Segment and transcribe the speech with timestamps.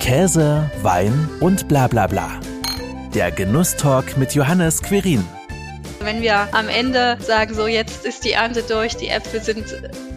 [0.00, 2.40] Käse, Wein und bla bla bla.
[3.14, 5.24] Der Genusstalk mit Johannes Querin.
[6.00, 9.66] Wenn wir am Ende sagen, so jetzt ist die Ernte durch, die Äpfel sind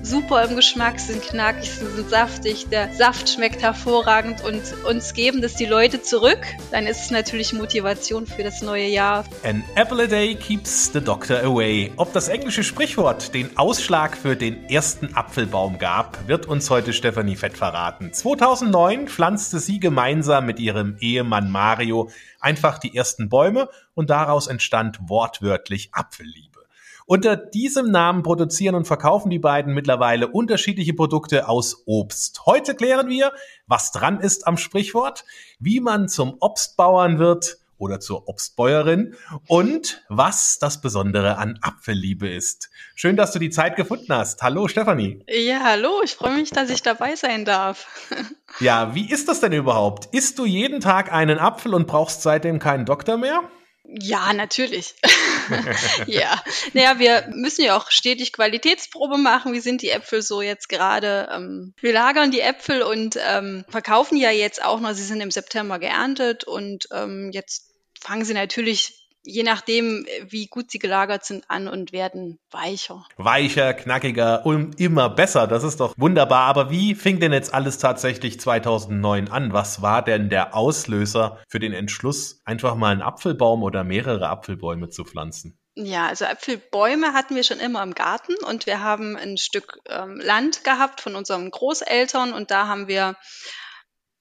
[0.04, 5.56] super im Geschmack, sind knackig, sind saftig, der Saft schmeckt hervorragend und uns geben das
[5.56, 9.24] die Leute zurück, dann ist es natürlich Motivation für das neue Jahr.
[9.44, 11.92] An apple a day keeps the doctor away.
[11.96, 17.38] Ob das englische Sprichwort den Ausschlag für den ersten Apfelbaum gab, wird uns heute Stefanie
[17.38, 18.12] Fett verraten.
[18.12, 22.09] 2009 pflanzte sie gemeinsam mit ihrem Ehemann Mario
[22.41, 26.62] einfach die ersten Bäume und daraus entstand wortwörtlich Apfelliebe.
[27.05, 32.45] Unter diesem Namen produzieren und verkaufen die beiden mittlerweile unterschiedliche Produkte aus Obst.
[32.45, 33.34] Heute klären wir,
[33.67, 35.26] was dran ist am Sprichwort,
[35.59, 39.16] wie man zum Obstbauern wird oder zur Obstbäuerin
[39.48, 42.70] und was das Besondere an Apfelliebe ist.
[42.95, 44.41] Schön, dass du die Zeit gefunden hast.
[44.41, 45.23] Hallo Stefanie.
[45.27, 47.88] Ja, hallo, ich freue mich, dass ich dabei sein darf.
[48.62, 50.07] ja, wie ist das denn überhaupt?
[50.13, 53.41] Isst du jeden Tag einen Apfel und brauchst seitdem keinen Doktor mehr?
[53.85, 54.95] Ja, natürlich.
[56.07, 56.41] ja.
[56.73, 59.53] Naja, wir müssen ja auch stetig Qualitätsprobe machen.
[59.53, 61.29] Wie sind die Äpfel so jetzt gerade?
[61.31, 64.94] Ähm, wir lagern die Äpfel und ähm, verkaufen ja jetzt auch noch.
[64.94, 70.72] Sie sind im September geerntet und ähm, jetzt fangen sie natürlich je nachdem, wie gut
[70.72, 73.06] sie gelagert sind, an und werden weicher.
[73.18, 75.48] Weicher, knackiger und immer besser.
[75.48, 76.46] Das ist doch wunderbar.
[76.46, 79.54] Aber wie fing denn jetzt alles tatsächlich 2009 an?
[79.54, 84.90] Was war denn der Auslöser für den Entschluss, einfach mal einen Apfelbaum oder mehrere Apfelbäume
[84.90, 85.58] zu pflanzen?
[85.76, 90.20] Ja, also Apfelbäume hatten wir schon immer im Garten und wir haben ein Stück ähm,
[90.20, 93.16] Land gehabt von unseren Großeltern und da haben wir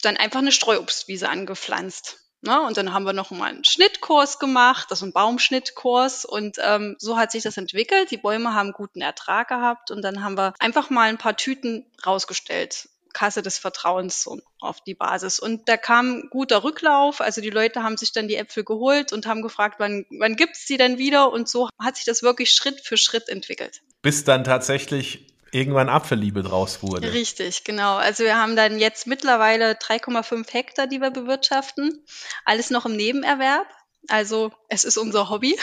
[0.01, 2.22] dann einfach eine Streuobstwiese angepflanzt.
[2.43, 2.61] Ne?
[2.61, 6.25] Und dann haben wir noch mal einen Schnittkurs gemacht, also einen Baumschnittkurs.
[6.25, 8.11] Und ähm, so hat sich das entwickelt.
[8.11, 9.91] Die Bäume haben guten Ertrag gehabt.
[9.91, 12.89] Und dann haben wir einfach mal ein paar Tüten rausgestellt.
[13.13, 15.39] Kasse des Vertrauens so auf die Basis.
[15.39, 17.21] Und da kam guter Rücklauf.
[17.21, 20.67] Also die Leute haben sich dann die Äpfel geholt und haben gefragt, wann, wann gibt's
[20.67, 21.31] die denn wieder?
[21.31, 23.83] Und so hat sich das wirklich Schritt für Schritt entwickelt.
[24.01, 27.13] Bis dann tatsächlich irgendwann Apfelliebe draus wurde.
[27.13, 27.97] Richtig, genau.
[27.97, 32.05] Also wir haben dann jetzt mittlerweile 3,5 Hektar, die wir bewirtschaften.
[32.45, 33.67] Alles noch im Nebenerwerb.
[34.09, 35.57] Also es ist unser Hobby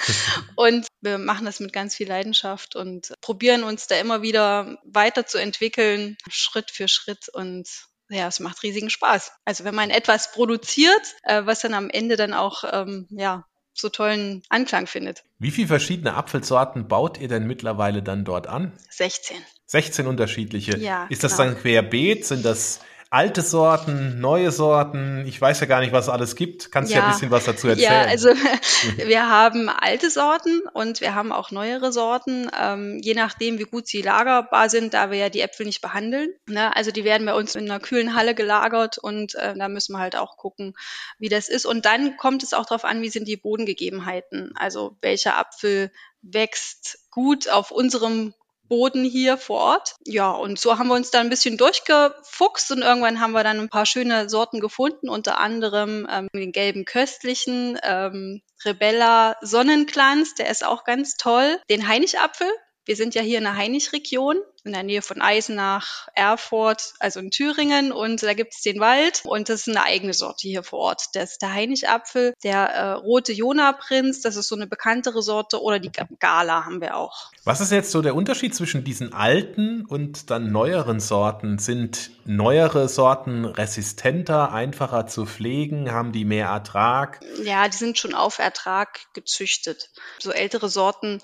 [0.56, 6.16] und wir machen das mit ganz viel Leidenschaft und probieren uns da immer wieder weiterzuentwickeln,
[6.28, 7.68] Schritt für Schritt und
[8.08, 9.32] ja, es macht riesigen Spaß.
[9.44, 13.88] Also wenn man etwas produziert, äh, was dann am Ende dann auch ähm, ja so
[13.88, 15.24] tollen Anklang findet.
[15.38, 18.72] Wie viele verschiedene Apfelsorten baut ihr denn mittlerweile dann dort an?
[18.90, 19.36] 16.
[19.66, 20.78] 16 unterschiedliche.
[20.78, 21.50] Ja, Ist das genau.
[21.50, 22.24] dann querbeet?
[22.24, 22.80] Sind das
[23.14, 25.24] alte Sorten, neue Sorten.
[25.24, 26.72] Ich weiß ja gar nicht, was es alles gibt.
[26.72, 27.92] Kannst ja, ja ein bisschen was dazu erzählen?
[27.92, 28.30] Ja, also
[28.96, 33.86] wir haben alte Sorten und wir haben auch neuere Sorten, ähm, je nachdem, wie gut
[33.86, 36.34] sie lagerbar sind, da wir ja die Äpfel nicht behandeln.
[36.46, 36.74] Ne?
[36.74, 40.00] Also die werden bei uns in einer kühlen Halle gelagert und äh, da müssen wir
[40.00, 40.74] halt auch gucken,
[41.20, 41.66] wie das ist.
[41.66, 44.54] Und dann kommt es auch darauf an, wie sind die Bodengegebenheiten.
[44.56, 48.34] Also welcher Apfel wächst gut auf unserem
[48.68, 49.96] Boden hier vor Ort.
[50.04, 53.60] Ja, und so haben wir uns da ein bisschen durchgefuchst und irgendwann haben wir dann
[53.60, 60.48] ein paar schöne Sorten gefunden, unter anderem ähm, den gelben köstlichen, ähm, Rebella Sonnenglanz, der
[60.48, 61.58] ist auch ganz toll.
[61.68, 62.48] Den Heinichapfel,
[62.86, 67.30] wir sind ja hier in der Hainich-Region, in der Nähe von Eisenach, Erfurt, also in
[67.30, 67.92] Thüringen.
[67.92, 71.02] Und da gibt es den Wald und das ist eine eigene Sorte hier vor Ort.
[71.14, 75.78] Das ist der Hainich-Apfel, der äh, rote Jona-Prinz, das ist so eine bekanntere Sorte, oder
[75.78, 77.30] die Gala haben wir auch.
[77.44, 81.58] Was ist jetzt so der Unterschied zwischen diesen alten und dann neueren Sorten?
[81.58, 85.92] Sind neuere Sorten resistenter, einfacher zu pflegen?
[85.92, 87.20] Haben die mehr Ertrag?
[87.42, 89.90] Ja, die sind schon auf Ertrag gezüchtet.
[90.18, 91.20] So ältere Sorten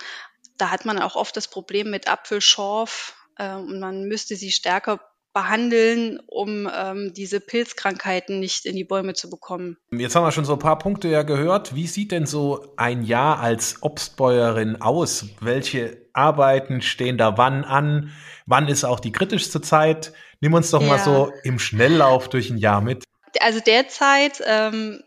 [0.61, 5.01] da hat man auch oft das Problem mit Apfelschorf äh, und man müsste sie stärker
[5.33, 9.77] behandeln, um ähm, diese Pilzkrankheiten nicht in die Bäume zu bekommen.
[9.93, 11.75] Jetzt haben wir schon so ein paar Punkte ja gehört.
[11.75, 15.27] Wie sieht denn so ein Jahr als Obstbäuerin aus?
[15.41, 18.12] Welche Arbeiten stehen da wann an?
[18.47, 20.12] Wann ist auch die kritischste Zeit?
[20.41, 20.89] Nimm uns doch ja.
[20.89, 23.05] mal so im Schnelllauf durch ein Jahr mit.
[23.38, 25.00] Also derzeit ähm,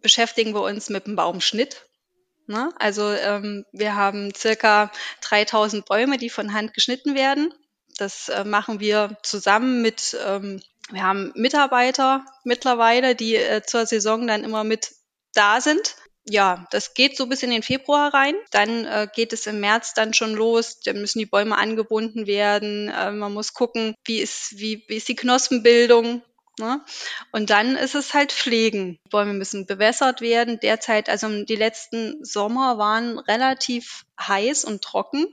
[0.00, 1.86] beschäftigen wir uns mit dem Baumschnitt.
[2.46, 2.70] Ne?
[2.78, 4.90] Also ähm, wir haben circa
[5.28, 7.52] 3000 Bäume, die von Hand geschnitten werden.
[7.96, 10.60] Das äh, machen wir zusammen mit, ähm,
[10.90, 14.92] wir haben Mitarbeiter mittlerweile, die äh, zur Saison dann immer mit
[15.32, 15.96] da sind.
[16.28, 18.34] Ja, das geht so bis in den Februar rein.
[18.50, 20.80] Dann äh, geht es im März dann schon los.
[20.80, 22.88] Dann müssen die Bäume angebunden werden.
[22.88, 26.22] Äh, man muss gucken, wie ist, wie, wie ist die Knospenbildung.
[26.58, 26.80] Ne?
[27.30, 28.98] Und dann ist es halt Pflegen.
[29.04, 30.58] Die Bäume müssen bewässert werden.
[30.58, 35.26] Derzeit, also die letzten Sommer waren relativ heiß und trocken.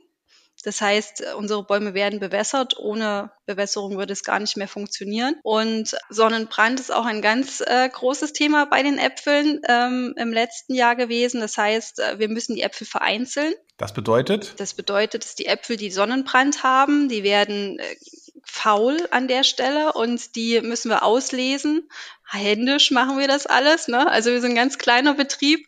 [0.63, 2.77] Das heißt, unsere Bäume werden bewässert.
[2.77, 5.35] Ohne Bewässerung würde es gar nicht mehr funktionieren.
[5.43, 10.73] Und Sonnenbrand ist auch ein ganz äh, großes Thema bei den Äpfeln ähm, im letzten
[10.73, 11.41] Jahr gewesen.
[11.41, 13.53] Das heißt, äh, wir müssen die Äpfel vereinzeln.
[13.77, 14.55] Das bedeutet?
[14.57, 17.95] Das bedeutet, dass die Äpfel, die Sonnenbrand haben, die werden äh,
[18.45, 21.89] faul an der Stelle und die müssen wir auslesen.
[22.29, 23.87] Händisch machen wir das alles.
[23.87, 24.09] Ne?
[24.09, 25.67] Also wir sind ein ganz kleiner Betrieb.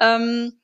[0.00, 0.60] Ähm,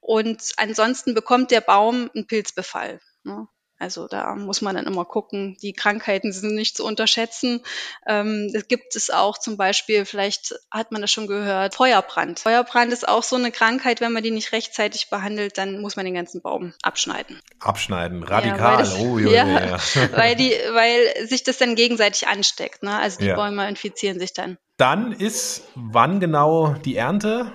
[0.00, 3.00] und ansonsten bekommt der Baum einen Pilzbefall.
[3.22, 3.46] Ne?
[3.80, 5.56] Also da muss man dann immer gucken.
[5.62, 7.62] Die Krankheiten sind nicht zu unterschätzen.
[8.06, 12.40] Ähm, es gibt es auch zum Beispiel, vielleicht hat man das schon gehört, Feuerbrand.
[12.40, 16.04] Feuerbrand ist auch so eine Krankheit, wenn man die nicht rechtzeitig behandelt, dann muss man
[16.04, 17.40] den ganzen Baum abschneiden.
[17.58, 18.58] Abschneiden, radikal.
[18.58, 19.78] Ja, weil das, oh, jo, ja, ja.
[20.12, 22.82] weil die, weil sich das dann gegenseitig ansteckt.
[22.82, 22.98] Ne?
[22.98, 23.34] Also die ja.
[23.34, 24.58] Bäume infizieren sich dann.
[24.80, 27.52] Dann ist wann genau die Ernte?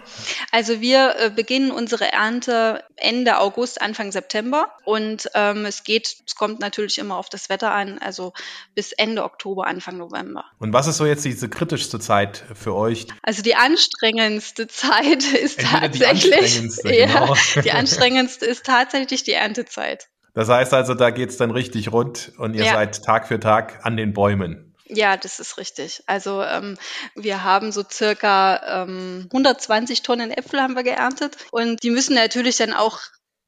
[0.52, 6.36] Also wir äh, beginnen unsere Ernte Ende August, Anfang September und ähm, es geht, es
[6.36, 8.34] kommt natürlich immer auf das Wetter an, also
[8.76, 10.46] bis Ende Oktober, Anfang November.
[10.60, 13.08] Und was ist so jetzt diese kritischste Zeit für euch?
[13.24, 17.34] Also die anstrengendste Zeit ist Entweder tatsächlich die anstrengendste, genau.
[17.34, 20.10] ja, die anstrengendste ist tatsächlich die Erntezeit.
[20.36, 22.74] Das heißt also, da geht's dann richtig rund und ihr ja.
[22.74, 24.75] seid Tag für Tag an den Bäumen.
[24.88, 26.04] Ja, das ist richtig.
[26.06, 26.78] Also ähm,
[27.16, 32.58] wir haben so circa ähm, 120 Tonnen Äpfel haben wir geerntet und die müssen natürlich
[32.58, 33.00] dann auch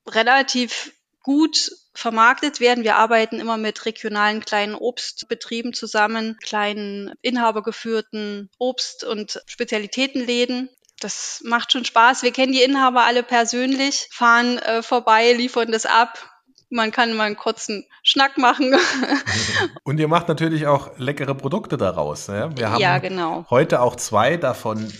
[0.07, 2.83] relativ gut vermarktet werden.
[2.83, 10.69] Wir arbeiten immer mit regionalen kleinen Obstbetrieben zusammen, kleinen inhabergeführten Obst- und Spezialitätenläden.
[10.99, 12.23] Das macht schon Spaß.
[12.23, 16.36] Wir kennen die Inhaber alle persönlich, fahren äh, vorbei, liefern das ab
[16.69, 18.75] man kann mal einen kurzen Schnack machen.
[19.83, 22.27] Und ihr macht natürlich auch leckere Produkte daraus.
[22.27, 22.49] Ne?
[22.55, 23.45] Wir haben ja, genau.
[23.49, 24.91] heute auch zwei davon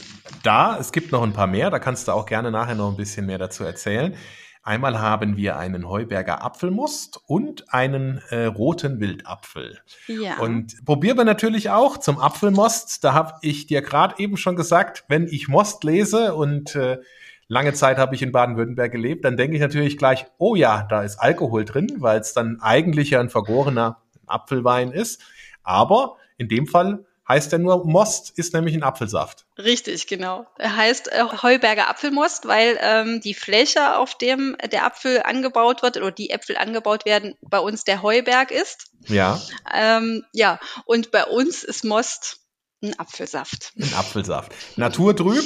[0.44, 0.78] da.
[0.80, 3.25] Es gibt noch ein paar mehr, da kannst du auch gerne nachher noch ein bisschen
[3.25, 4.16] mehr dazu erzählen.
[4.64, 9.80] Einmal haben wir einen Heuberger Apfelmost und einen äh, roten Wildapfel.
[10.08, 10.40] Ja.
[10.40, 13.02] Und probieren wir natürlich auch zum Apfelmost.
[13.02, 16.98] Da habe ich dir gerade eben schon gesagt, wenn ich Most lese und äh,
[17.47, 21.03] lange Zeit habe ich in Baden-Württemberg gelebt, dann denke ich natürlich gleich, oh ja, da
[21.03, 25.21] ist Alkohol drin, weil es dann eigentlich ja ein vergorener Apfelwein ist.
[25.63, 29.45] Aber in dem Fall heißt er nur Most, ist nämlich ein Apfelsaft.
[29.57, 30.47] Richtig, genau.
[30.57, 35.97] Er heißt äh, Heuberger Apfelmost, weil ähm, die Fläche, auf dem der Apfel angebaut wird
[35.97, 38.91] oder die Äpfel angebaut werden, bei uns der Heuberg ist.
[39.07, 39.41] Ja.
[39.73, 42.39] Ähm, ja, und bei uns ist Most
[42.81, 43.73] ein Apfelsaft.
[43.77, 44.53] Ein Apfelsaft.
[44.77, 45.44] Naturtrüb?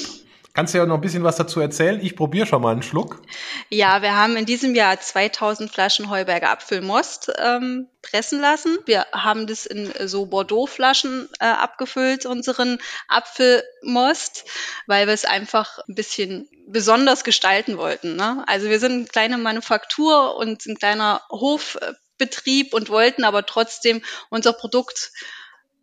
[0.53, 2.01] Kannst du ja noch ein bisschen was dazu erzählen?
[2.01, 3.21] Ich probiere schon mal einen Schluck.
[3.69, 8.77] Ja, wir haben in diesem Jahr 2000 Flaschen Heuberger Apfelmost ähm, pressen lassen.
[8.85, 14.43] Wir haben das in so Bordeaux-Flaschen äh, abgefüllt, unseren Apfelmost,
[14.87, 18.17] weil wir es einfach ein bisschen besonders gestalten wollten.
[18.17, 18.43] Ne?
[18.47, 24.51] Also wir sind eine kleine Manufaktur und ein kleiner Hofbetrieb und wollten aber trotzdem unser
[24.51, 25.13] Produkt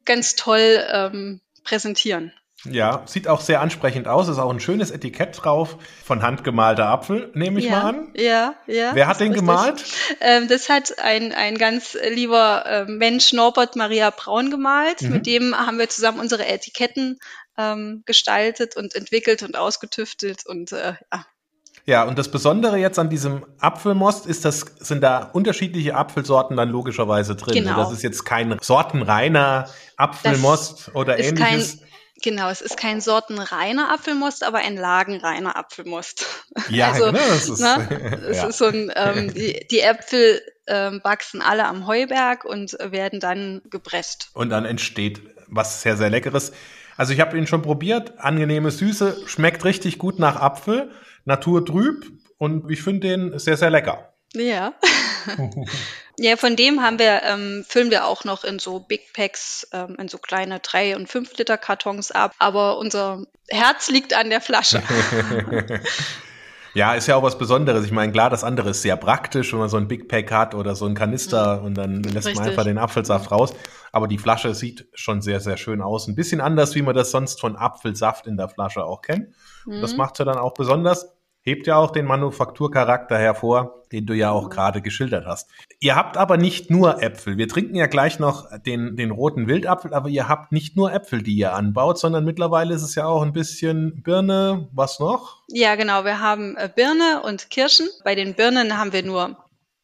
[0.05, 2.33] ganz toll ähm, präsentieren.
[2.65, 4.29] Ja, sieht auch sehr ansprechend aus.
[4.29, 8.09] Ist auch ein schönes Etikett drauf von handgemalter Apfel, nehme ich ja, mal an.
[8.17, 8.95] Ja, ja.
[8.95, 9.47] Wer hat den richtig.
[9.47, 9.85] gemalt?
[10.21, 15.03] Ähm, das hat ein, ein ganz lieber äh, Mensch, Norbert Maria Braun, gemalt.
[15.03, 15.11] Mhm.
[15.11, 17.19] Mit dem haben wir zusammen unsere Etiketten
[17.57, 21.27] ähm, gestaltet und entwickelt und ausgetüftelt und äh, ja.
[21.87, 26.69] Ja, und das Besondere jetzt an diesem Apfelmost ist, dass sind da unterschiedliche Apfelsorten dann
[26.69, 27.65] logischerweise drin.
[27.65, 27.77] Genau.
[27.77, 31.79] Das ist jetzt kein sortenreiner Apfelmost das oder ähnliches.
[32.23, 36.27] Genau, es ist kein sortenreiner Apfelmost, aber ein lagenreiner Apfelmost.
[36.71, 37.19] Ja, also, genau.
[37.19, 38.47] Das ist, ne, es ja.
[38.49, 43.63] ist so ein, ähm, die, die Äpfel ähm, wachsen alle am Heuberg und werden dann
[43.71, 44.31] gepresst.
[44.35, 46.53] Und dann entsteht was sehr, sehr Leckeres.
[46.97, 50.91] Also ich habe ihn schon probiert, angenehme Süße, schmeckt richtig gut nach Apfel,
[51.25, 54.13] naturtrüb und ich finde den sehr, sehr lecker.
[54.35, 54.75] Ja.
[56.19, 59.97] ja, von dem haben wir, ähm, füllen wir auch noch in so Big Packs, ähm,
[59.99, 62.35] in so kleine drei und fünf Liter Kartons ab.
[62.39, 64.83] Aber unser Herz liegt an der Flasche.
[66.75, 67.85] Ja, ist ja auch was Besonderes.
[67.85, 70.55] Ich meine, klar, das andere ist sehr praktisch, wenn man so ein Big Pack hat
[70.55, 71.67] oder so ein Kanister mhm.
[71.67, 72.37] und dann lässt Richtig.
[72.37, 73.53] man einfach den Apfelsaft raus.
[73.91, 76.07] Aber die Flasche sieht schon sehr, sehr schön aus.
[76.07, 79.31] Ein bisschen anders, wie man das sonst von Apfelsaft in der Flasche auch kennt.
[79.67, 79.81] Mhm.
[79.81, 81.18] Das macht sie dann auch besonders
[81.49, 84.51] hebt ja auch den Manufakturcharakter hervor, den du ja auch mhm.
[84.51, 85.51] gerade geschildert hast.
[85.81, 87.39] Ihr habt aber nicht nur Äpfel.
[87.39, 91.23] Wir trinken ja gleich noch den, den roten Wildapfel, aber ihr habt nicht nur Äpfel,
[91.23, 94.69] die ihr anbaut, sondern mittlerweile ist es ja auch ein bisschen Birne.
[94.73, 95.43] Was noch?
[95.49, 96.05] Ja, genau.
[96.05, 97.89] Wir haben äh, Birne und Kirschen.
[98.05, 99.37] Bei den Birnen haben wir nur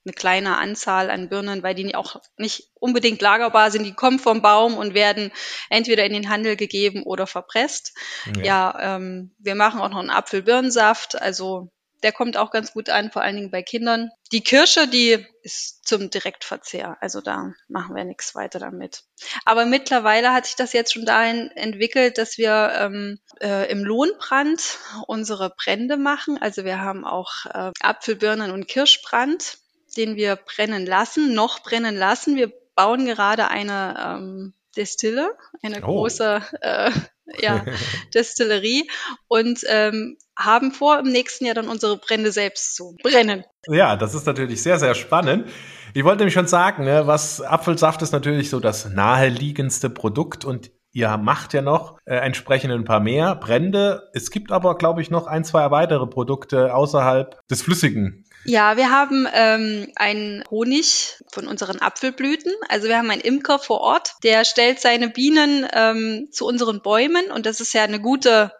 [0.05, 3.85] eine kleine Anzahl an Birnen, weil die auch nicht unbedingt lagerbar sind.
[3.85, 5.33] Die kommen vom Baum und werden
[5.71, 7.97] entweder in den Handel gegeben oder verpresst.
[8.37, 11.21] Ja, ja ähm, wir machen auch noch einen Apfelbirnensaft.
[11.21, 11.71] Also
[12.05, 14.11] der kommt auch ganz gut an, vor allen Dingen bei Kindern.
[14.31, 16.99] Die Kirsche, die ist zum Direktverzehr.
[17.01, 19.05] Also da machen wir nichts weiter damit.
[19.47, 24.79] Aber mittlerweile hat sich das jetzt schon dahin entwickelt, dass wir ähm, äh, im Lohnbrand
[25.07, 26.37] unsere Brände machen.
[26.39, 29.57] Also wir haben auch äh, Apfelbirnen und Kirschbrand,
[29.95, 32.37] den wir brennen lassen, noch brennen lassen.
[32.37, 35.87] Wir bauen gerade eine ähm, Destille, eine oh.
[35.87, 36.91] große äh,
[37.41, 37.65] ja,
[38.13, 38.89] Destillerie
[39.29, 43.45] und ähm, haben vor, im nächsten Jahr dann unsere Brände selbst zu brennen.
[43.69, 45.49] Ja, das ist natürlich sehr, sehr spannend.
[45.95, 50.73] Ich wollte nämlich schon sagen, ne, was Apfelsaft ist natürlich so das naheliegendste Produkt und
[50.91, 54.11] ihr macht ja noch äh, entsprechend ein paar mehr Brände.
[54.13, 58.91] Es gibt aber, glaube ich, noch ein, zwei weitere Produkte außerhalb des Flüssigen ja, wir
[58.91, 62.53] haben ähm, einen Honig von unseren Apfelblüten.
[62.69, 67.31] Also wir haben einen Imker vor Ort, der stellt seine Bienen ähm, zu unseren Bäumen
[67.31, 68.53] und das ist ja eine gute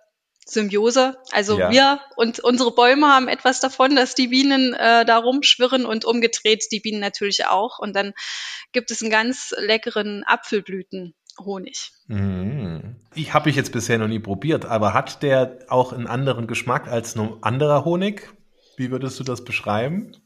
[0.47, 1.17] Symbiose.
[1.31, 1.71] Also ja.
[1.71, 6.65] wir und unsere Bäume haben etwas davon, dass die Bienen äh, da rumschwirren und umgedreht
[6.71, 7.79] die Bienen natürlich auch.
[7.79, 8.13] Und dann
[8.73, 11.93] gibt es einen ganz leckeren Apfelblütenhonig.
[12.07, 12.97] Mhm.
[13.15, 16.89] Ich habe ich jetzt bisher noch nie probiert, aber hat der auch einen anderen Geschmack
[16.89, 18.35] als ein anderer Honig?
[18.77, 20.17] Wie würdest du das beschreiben?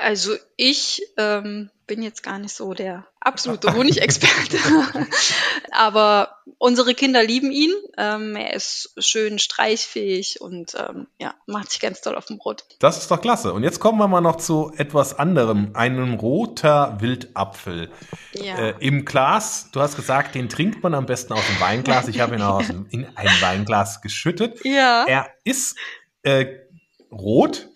[0.00, 4.58] Also ich ähm, bin jetzt gar nicht so der absolute Honigexperte,
[5.72, 7.72] aber unsere Kinder lieben ihn.
[7.96, 12.64] Ähm, er ist schön streichfähig und ähm, ja, macht sich ganz toll auf dem Brot.
[12.78, 13.52] Das ist doch klasse.
[13.52, 17.90] Und jetzt kommen wir mal noch zu etwas anderem, einem roter Wildapfel.
[18.32, 18.56] Ja.
[18.56, 22.06] Äh, Im Glas, du hast gesagt, den trinkt man am besten aus dem Weinglas.
[22.08, 24.64] Ich habe ihn auch in ein Weinglas geschüttet.
[24.64, 25.04] Ja.
[25.08, 25.76] Er ist
[26.22, 26.46] äh,
[27.10, 27.68] rot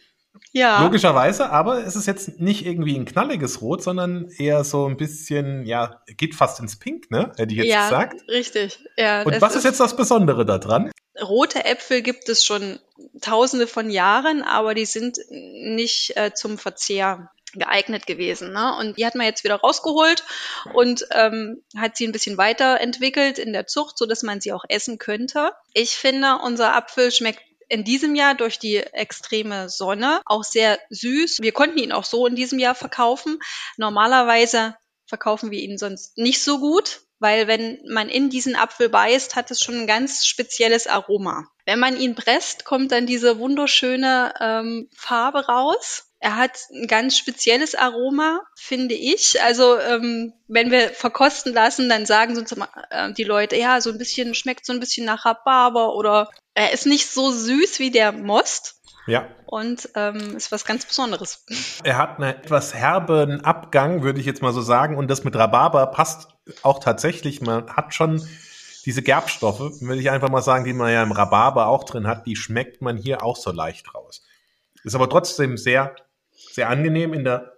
[0.53, 0.83] ja.
[0.83, 5.65] Logischerweise, aber es ist jetzt nicht irgendwie ein knalliges Rot, sondern eher so ein bisschen,
[5.65, 7.33] ja, geht fast ins Pink, ne?
[7.37, 8.29] Hätte ich jetzt ja, gesagt.
[8.29, 8.79] Richtig.
[8.99, 10.91] Ja, Und was ist jetzt das Besondere daran?
[11.21, 12.79] Rote Äpfel gibt es schon
[13.21, 18.53] tausende von Jahren, aber die sind nicht äh, zum Verzehr geeignet gewesen.
[18.53, 18.77] Ne?
[18.79, 20.25] Und die hat man jetzt wieder rausgeholt
[20.73, 24.65] und ähm, hat sie ein bisschen weiterentwickelt in der Zucht, so dass man sie auch
[24.69, 25.53] essen könnte.
[25.75, 31.39] Ich finde, unser Apfel schmeckt in diesem Jahr durch die extreme Sonne auch sehr süß.
[31.41, 33.39] Wir konnten ihn auch so in diesem Jahr verkaufen.
[33.79, 34.77] Normalerweise
[35.07, 39.51] verkaufen wir ihn sonst nicht so gut, weil wenn man in diesen Apfel beißt, hat
[39.51, 41.49] es schon ein ganz spezielles Aroma.
[41.65, 46.12] Wenn man ihn presst, kommt dann diese wunderschöne ähm, Farbe raus.
[46.23, 49.43] Er hat ein ganz spezielles Aroma, finde ich.
[49.43, 52.53] Also ähm, wenn wir verkosten lassen, dann sagen uns
[52.91, 56.73] äh, die Leute, ja, so ein bisschen schmeckt so ein bisschen nach Rhabarber oder er
[56.73, 58.77] ist nicht so süß wie der Most.
[59.09, 59.27] Ja.
[59.47, 61.45] Und ähm, ist was ganz Besonderes.
[61.83, 64.97] Er hat einen etwas herben Abgang, würde ich jetzt mal so sagen.
[64.97, 66.29] Und das mit Rhabarber passt
[66.63, 67.41] auch tatsächlich.
[67.41, 68.25] Man hat schon
[68.85, 72.27] diese Gerbstoffe, würde ich einfach mal sagen, die man ja im Rhabarber auch drin hat,
[72.27, 74.23] die schmeckt man hier auch so leicht raus.
[74.85, 75.97] Ist aber trotzdem sehr
[76.55, 77.13] sehr angenehm.
[77.13, 77.53] In der,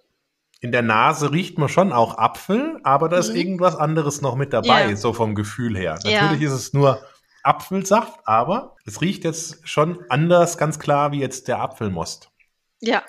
[0.60, 3.36] in der Nase riecht man schon auch Apfel, aber da ist mhm.
[3.36, 4.96] irgendwas anderes noch mit dabei, ja.
[4.96, 5.94] so vom Gefühl her.
[6.04, 6.48] Natürlich ja.
[6.48, 7.02] ist es nur
[7.42, 12.30] Apfelsaft, aber es riecht jetzt schon anders, ganz klar, wie jetzt der Apfelmost.
[12.80, 13.02] Ja.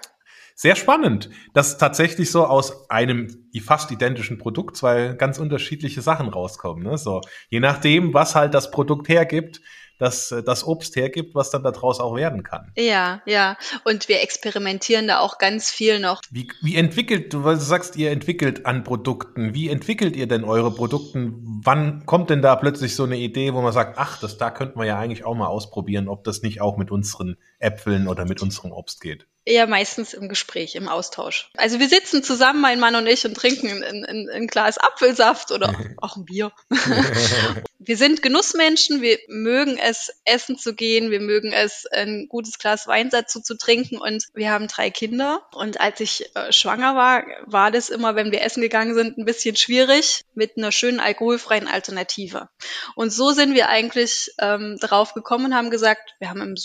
[0.58, 6.84] Sehr spannend, dass tatsächlich so aus einem fast identischen Produkt zwei ganz unterschiedliche Sachen rauskommen.
[6.84, 6.98] Ne?
[6.98, 9.60] So, je nachdem, was halt das Produkt hergibt,
[9.98, 12.72] das, äh, das Obst hergibt, was dann daraus auch werden kann.
[12.78, 13.58] Ja, ja.
[13.84, 16.22] Und wir experimentieren da auch ganz viel noch.
[16.32, 19.54] Wie, wie entwickelt, du sagst, ihr entwickelt an Produkten.
[19.54, 21.62] Wie entwickelt ihr denn eure Produkten?
[21.64, 24.80] Wann kommt denn da plötzlich so eine Idee, wo man sagt, ach, das da könnten
[24.80, 28.42] wir ja eigentlich auch mal ausprobieren, ob das nicht auch mit unseren Äpfeln oder mit
[28.42, 29.26] unserem Obst geht?
[29.48, 31.52] Eher meistens im Gespräch, im Austausch.
[31.56, 35.52] Also wir sitzen zusammen, mein Mann und ich, und trinken ein, ein, ein Glas Apfelsaft
[35.52, 36.52] oder auch ein Bier.
[37.78, 42.88] wir sind Genussmenschen, wir mögen es, essen zu gehen, wir mögen es, ein gutes Glas
[42.88, 45.48] Wein dazu zu trinken und wir haben drei Kinder.
[45.54, 49.26] Und als ich äh, schwanger war, war das immer, wenn wir essen gegangen sind, ein
[49.26, 52.50] bisschen schwierig mit einer schönen alkoholfreien Alternative.
[52.96, 56.58] Und so sind wir eigentlich ähm, drauf gekommen und haben gesagt, wir haben im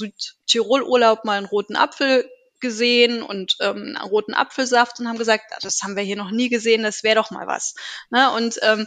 [0.90, 2.28] Südtirol-Urlaub mal einen roten Apfel
[2.61, 6.82] gesehen und ähm, roten Apfelsaft und haben gesagt, das haben wir hier noch nie gesehen,
[6.82, 7.75] das wäre doch mal was.
[8.11, 8.30] Ne?
[8.32, 8.87] Und ähm,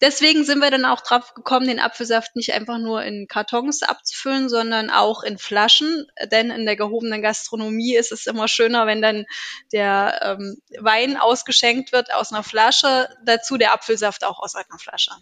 [0.00, 4.48] deswegen sind wir dann auch drauf gekommen, den Apfelsaft nicht einfach nur in Kartons abzufüllen,
[4.48, 6.06] sondern auch in Flaschen.
[6.32, 9.26] Denn in der gehobenen Gastronomie ist es immer schöner, wenn dann
[9.72, 15.12] der ähm, Wein ausgeschenkt wird aus einer Flasche, dazu der Apfelsaft auch aus einer Flasche.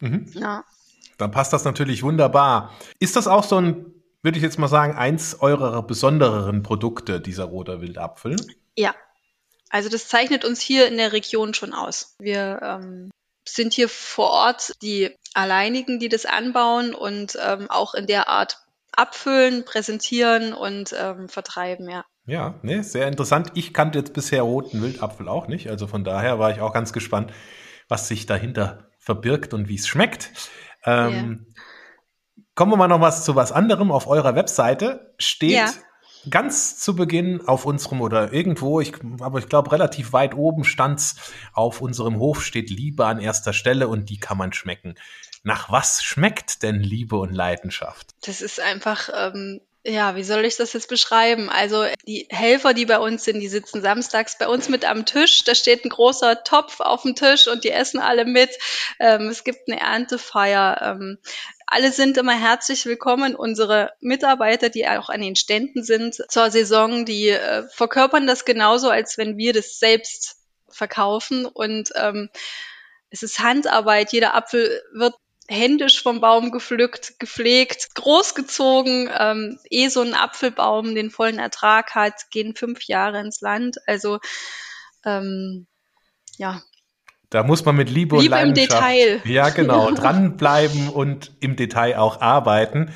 [0.00, 0.30] Mhm.
[0.34, 0.64] Ja.
[1.16, 2.74] Dann passt das natürlich wunderbar.
[3.00, 3.97] Ist das auch so ein
[4.28, 8.36] würde ich jetzt mal sagen, eins eurer besondereren Produkte, dieser roter Wildapfel.
[8.76, 8.94] Ja,
[9.70, 12.14] also das zeichnet uns hier in der Region schon aus.
[12.18, 13.10] Wir ähm,
[13.46, 18.58] sind hier vor Ort die alleinigen, die das anbauen und ähm, auch in der Art
[18.92, 22.04] abfüllen, präsentieren und ähm, vertreiben, ja.
[22.26, 23.52] Ja, ne, sehr interessant.
[23.54, 26.92] Ich kannte jetzt bisher roten Wildapfel auch nicht, also von daher war ich auch ganz
[26.92, 27.32] gespannt,
[27.88, 30.32] was sich dahinter verbirgt und wie es schmeckt.
[30.84, 31.64] Ähm, yeah.
[32.58, 33.92] Kommen wir mal noch was zu was anderem.
[33.92, 35.72] Auf eurer Webseite steht ja.
[36.28, 41.14] ganz zu Beginn auf unserem oder irgendwo, ich, aber ich glaube relativ weit oben stand's
[41.52, 44.96] auf unserem Hof steht Liebe an erster Stelle und die kann man schmecken.
[45.44, 48.16] Nach was schmeckt denn Liebe und Leidenschaft?
[48.26, 51.48] Das ist einfach ähm, ja, wie soll ich das jetzt beschreiben?
[51.48, 55.44] Also die Helfer, die bei uns sind, die sitzen samstags bei uns mit am Tisch.
[55.44, 58.50] Da steht ein großer Topf auf dem Tisch und die essen alle mit.
[59.00, 60.80] Ähm, es gibt eine Erntefeier.
[60.82, 61.18] Ähm,
[61.66, 63.34] alle sind immer herzlich willkommen.
[63.34, 68.90] Unsere Mitarbeiter, die auch an den Ständen sind zur Saison, die äh, verkörpern das genauso,
[68.90, 70.36] als wenn wir das selbst
[70.68, 71.46] verkaufen.
[71.46, 72.28] Und ähm,
[73.10, 74.12] es ist Handarbeit.
[74.12, 75.14] Jeder Apfel wird
[75.48, 79.10] händisch vom Baum gepflückt, gepflegt, großgezogen.
[79.18, 83.78] Ähm, eh so ein Apfelbaum den vollen Ertrag hat, gehen fünf Jahre ins Land.
[83.86, 84.18] Also
[85.04, 85.66] ähm,
[86.36, 86.62] ja.
[87.30, 89.20] Da muss man mit Liebe, Liebe und Leidenschaft, im Detail.
[89.24, 92.92] Ja, genau, dranbleiben und im Detail auch arbeiten.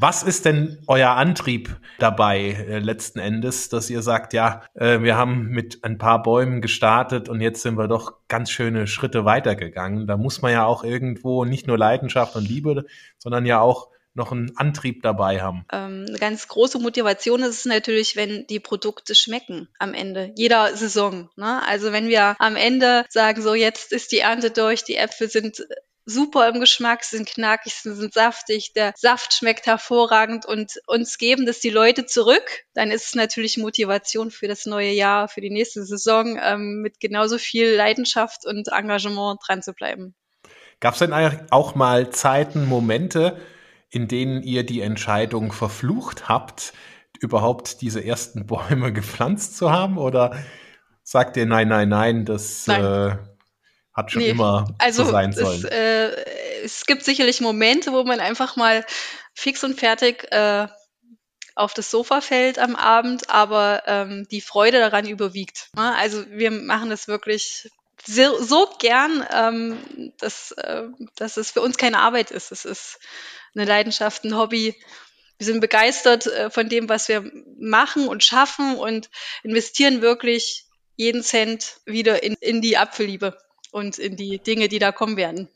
[0.00, 5.16] Was ist denn euer Antrieb dabei äh, letzten Endes, dass ihr sagt, ja, äh, wir
[5.16, 10.06] haben mit ein paar Bäumen gestartet und jetzt sind wir doch ganz schöne Schritte weitergegangen.
[10.06, 12.84] Da muss man ja auch irgendwo nicht nur Leidenschaft und Liebe,
[13.18, 15.64] sondern ja auch noch einen Antrieb dabei haben?
[15.72, 20.76] Ähm, eine ganz große Motivation ist es natürlich, wenn die Produkte schmecken am Ende jeder
[20.76, 21.28] Saison.
[21.36, 21.60] Ne?
[21.66, 25.66] Also wenn wir am Ende sagen, so jetzt ist die Ernte durch, die Äpfel sind
[26.08, 31.60] super im Geschmack, sind knackig, sind saftig, der Saft schmeckt hervorragend und uns geben das
[31.60, 35.84] die Leute zurück, dann ist es natürlich Motivation für das neue Jahr, für die nächste
[35.84, 40.14] Saison, ähm, mit genauso viel Leidenschaft und Engagement dran zu bleiben.
[40.80, 41.12] Gab es denn
[41.50, 43.40] auch mal Zeiten, Momente,
[43.90, 46.72] in denen ihr die Entscheidung verflucht habt,
[47.20, 49.98] überhaupt diese ersten Bäume gepflanzt zu haben?
[49.98, 50.36] Oder
[51.02, 52.84] sagt ihr, nein, nein, nein, das nein.
[52.84, 53.16] Äh,
[53.98, 55.58] hat schon nee, immer also so sein sollen.
[55.58, 56.24] Es, äh,
[56.64, 58.86] es gibt sicherlich Momente, wo man einfach mal
[59.34, 60.68] fix und fertig äh,
[61.56, 65.68] auf das Sofa fällt am Abend, aber ähm, die Freude daran überwiegt.
[65.74, 65.94] Ne?
[65.96, 67.68] Also wir machen das wirklich
[68.06, 70.84] so, so gern, ähm, dass, äh,
[71.16, 72.52] dass es für uns keine Arbeit ist.
[72.52, 73.00] Es ist
[73.56, 74.80] eine Leidenschaft, ein Hobby.
[75.38, 79.10] Wir sind begeistert äh, von dem, was wir machen und schaffen und
[79.42, 83.36] investieren wirklich jeden Cent wieder in, in die Apfelliebe
[83.72, 85.48] und in die Dinge, die da kommen werden.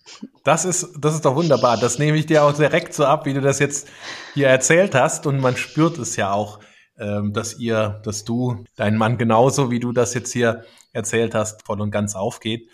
[0.45, 1.77] Das ist, das ist doch wunderbar.
[1.79, 3.89] Das nehme ich dir auch direkt so ab, wie du das jetzt
[4.35, 5.27] hier erzählt hast.
[5.27, 6.61] Und man spürt es ja auch,
[6.99, 11.65] ähm, dass ihr, dass du, dein Mann genauso, wie du das jetzt hier erzählt hast,
[11.65, 12.69] voll und ganz aufgeht.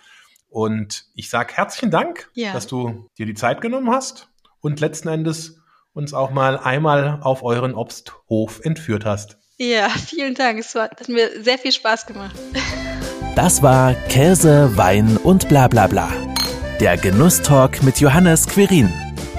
[0.48, 2.52] Und ich sage herzlichen Dank, ja.
[2.52, 4.28] dass du dir die Zeit genommen hast
[4.60, 5.60] und letzten Endes
[5.92, 9.38] uns auch mal einmal auf euren Obsthof entführt hast.
[9.58, 10.58] Ja, vielen Dank.
[10.58, 12.36] Es hat mir sehr viel Spaß gemacht.
[13.38, 16.08] Das war Käse, Wein und bla bla bla.
[16.80, 18.92] Der Genusstalk mit Johannes Quirin.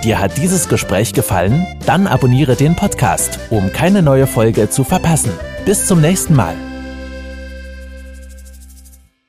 [0.06, 1.68] Dir hat dieses Gespräch gefallen?
[1.86, 5.34] Dann abonniere den Podcast, um keine neue Folge zu verpassen.
[5.66, 6.56] Bis zum nächsten Mal.